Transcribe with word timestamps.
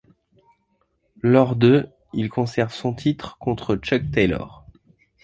Lors 1.21 1.55
de', 1.55 1.87
il 2.13 2.29
conserve 2.29 2.73
son 2.73 2.95
titre 2.95 3.37
contre 3.37 3.75
Chuck 3.75 4.09
Taylor. 4.09 4.65